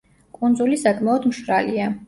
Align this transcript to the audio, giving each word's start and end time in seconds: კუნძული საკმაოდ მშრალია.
კუნძული 0.37 0.79
საკმაოდ 0.85 1.29
მშრალია. 1.33 1.95